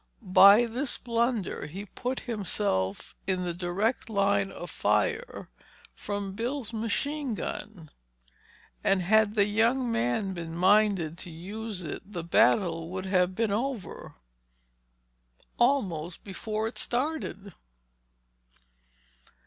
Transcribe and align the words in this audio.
By 0.33 0.65
this 0.65 0.97
blunder 0.97 1.67
he 1.67 1.85
put 1.85 2.21
himself 2.21 3.13
in 3.27 3.43
the 3.43 3.53
direct 3.53 4.09
line 4.09 4.51
of 4.51 4.71
fire 4.71 5.47
from 5.93 6.31
Bill's 6.33 6.73
machine 6.73 7.35
gun. 7.35 7.91
And 8.83 9.03
had 9.03 9.35
that 9.35 9.45
young 9.45 9.91
man 9.91 10.33
been 10.33 10.55
minded 10.55 11.19
to 11.19 11.29
use 11.29 11.83
it 11.83 12.01
the 12.03 12.23
battle 12.23 12.89
would 12.89 13.05
have 13.05 13.35
been 13.35 13.51
over—almost 13.51 16.23
before 16.23 16.67
it 16.67 16.79
started. 16.79 17.53